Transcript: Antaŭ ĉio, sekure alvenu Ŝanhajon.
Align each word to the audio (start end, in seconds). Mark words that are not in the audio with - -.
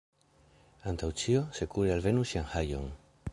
Antaŭ 0.91 1.09
ĉio, 1.23 1.43
sekure 1.59 1.93
alvenu 1.97 2.25
Ŝanhajon. 2.31 2.91